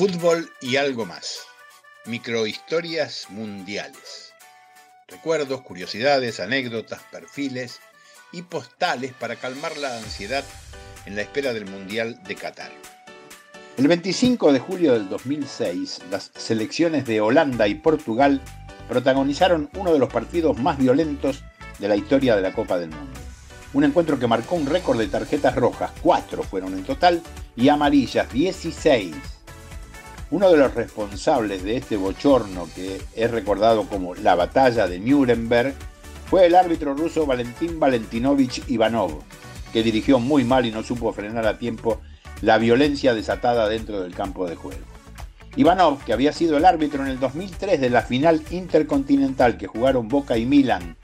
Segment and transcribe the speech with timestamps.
[0.00, 1.40] Fútbol y algo más.
[2.06, 4.32] Microhistorias mundiales.
[5.06, 7.80] Recuerdos, curiosidades, anécdotas, perfiles
[8.32, 10.42] y postales para calmar la ansiedad
[11.04, 12.72] en la espera del Mundial de Qatar.
[13.76, 18.40] El 25 de julio del 2006, las selecciones de Holanda y Portugal
[18.88, 21.44] protagonizaron uno de los partidos más violentos
[21.78, 23.20] de la historia de la Copa del Mundo.
[23.74, 27.20] Un encuentro que marcó un récord de tarjetas rojas, cuatro fueron en total,
[27.54, 29.39] y amarillas, 16.
[30.30, 35.74] Uno de los responsables de este bochorno, que es recordado como la batalla de Nuremberg,
[36.26, 39.22] fue el árbitro ruso Valentín Valentinovich Ivanov,
[39.72, 42.00] que dirigió muy mal y no supo frenar a tiempo
[42.42, 44.78] la violencia desatada dentro del campo de juego.
[45.56, 50.06] Ivanov, que había sido el árbitro en el 2003 de la final intercontinental que jugaron
[50.06, 50.96] Boca y Milan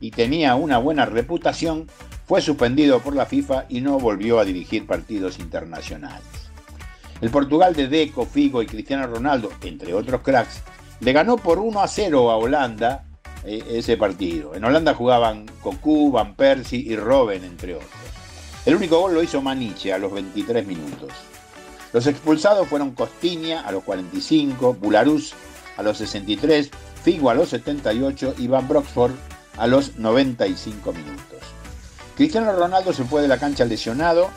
[0.00, 1.86] y tenía una buena reputación,
[2.26, 6.39] fue suspendido por la FIFA y no volvió a dirigir partidos internacionales.
[7.20, 10.62] El Portugal de Deco, Figo y Cristiano Ronaldo, entre otros cracks,
[11.00, 13.04] le ganó por 1 a 0 a Holanda
[13.44, 14.54] eh, ese partido.
[14.54, 17.90] En Holanda jugaban Cocu, Van Persie y Robben, entre otros.
[18.64, 21.10] El único gol lo hizo Maniche a los 23 minutos.
[21.92, 25.34] Los expulsados fueron Costiña a los 45, Bularus
[25.76, 26.70] a los 63,
[27.02, 29.12] Figo a los 78 y Van Broxford
[29.56, 31.38] a los 95 minutos.
[32.16, 34.28] Cristiano Ronaldo se fue de la cancha lesionado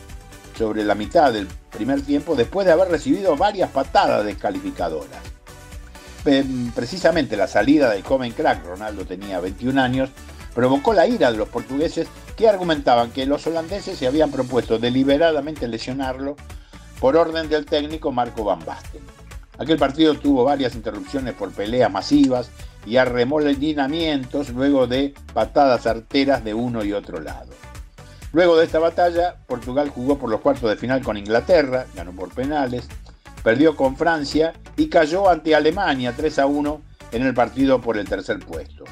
[0.58, 5.22] sobre la mitad del primer tiempo después de haber recibido varias patadas descalificadoras.
[6.74, 10.10] Precisamente la salida del joven crack, Ronaldo tenía 21 años,
[10.54, 15.68] provocó la ira de los portugueses que argumentaban que los holandeses se habían propuesto deliberadamente
[15.68, 16.36] lesionarlo
[17.00, 19.02] por orden del técnico Marco Van Basten.
[19.58, 22.50] Aquel partido tuvo varias interrupciones por peleas masivas
[22.86, 27.52] y arremolinamientos luego de patadas arteras de uno y otro lado.
[28.34, 32.34] Luego de esta batalla, Portugal jugó por los cuartos de final con Inglaterra, ganó por
[32.34, 32.88] penales,
[33.44, 38.10] perdió con Francia y cayó ante Alemania 3 a 1 en el partido por el
[38.10, 38.86] tercer puesto.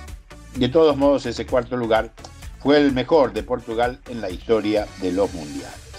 [0.56, 2.12] De todos modos, ese cuarto lugar
[2.60, 5.91] fue el mejor de Portugal en la historia de los mundiales.